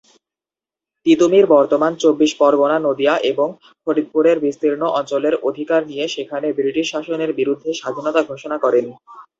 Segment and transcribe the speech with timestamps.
[1.05, 3.47] তিতুমীর বর্তমান চব্বিশ পরগনা, নদীয়া এবং
[3.83, 8.85] ফরিদপুরের বিস্তীর্ণ অঞ্চলের অধিকার নিয়ে সেখানে ব্রিটিশ শাসনের বিরুদ্ধে স্বাধীনতা ঘোষণা করেন।